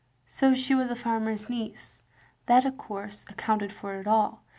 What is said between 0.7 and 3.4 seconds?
was a farmer's niece. That of cou^e